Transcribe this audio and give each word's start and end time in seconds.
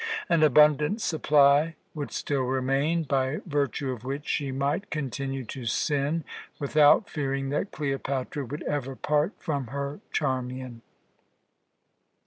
An 0.29 0.41
abundant 0.41 0.99
supply 0.99 1.75
would 1.93 2.11
still 2.11 2.41
remain, 2.41 3.03
by 3.03 3.37
virtue 3.45 3.91
of 3.91 4.03
which 4.03 4.27
she 4.27 4.51
might 4.51 4.89
continue 4.89 5.45
to 5.45 5.65
sin 5.65 6.23
without 6.57 7.07
fearing 7.07 7.49
that 7.49 7.71
Cleopatra 7.71 8.45
would 8.45 8.63
ever 8.63 8.95
part 8.95 9.33
from 9.37 9.67
her 9.67 9.99
Charmian. 10.11 10.81